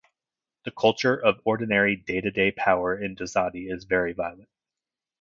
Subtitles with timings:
[0.65, 4.49] The culture of ordinary day-to-day power in Dosadi is very violent.